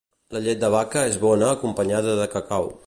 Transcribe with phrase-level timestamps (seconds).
[0.35, 2.73] La llet de vaca és bona acompanyada de cacau.